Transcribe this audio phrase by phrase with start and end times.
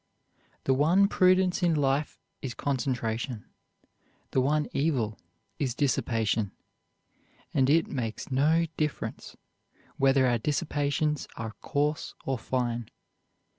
[0.63, 3.45] The one prudence in life is concentration;
[4.31, 5.19] the one evil
[5.59, 6.53] is dissipation;
[7.53, 9.37] and it makes no difference
[9.97, 12.89] whether our dissipations are coarse or fine.